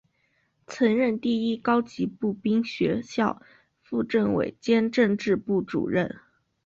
[0.65, 3.39] 曾任第一高级步兵学校
[3.83, 6.15] 副政委兼政治部主任。